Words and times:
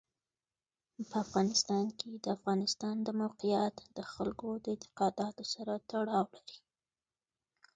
په 1.09 1.15
افغانستان 1.25 1.85
کې 1.99 2.11
د 2.23 2.25
افغانستان 2.37 2.95
د 3.03 3.09
موقعیت 3.21 3.75
د 3.97 3.99
خلکو 4.13 4.47
د 4.63 4.65
اعتقاداتو 4.73 5.43
سره 5.53 5.73
تړاو 5.89 6.25
لري. 6.35 6.57